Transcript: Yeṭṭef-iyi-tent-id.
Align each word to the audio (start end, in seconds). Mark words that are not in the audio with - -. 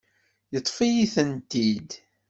Yeṭṭef-iyi-tent-id. 0.53 1.89